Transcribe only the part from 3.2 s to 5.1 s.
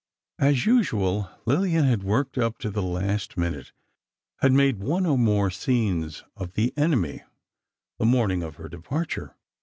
minute, had made one